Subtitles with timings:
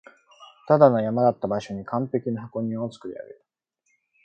[0.67, 3.45] ただの山だった場所に完璧な箱庭を造り上げた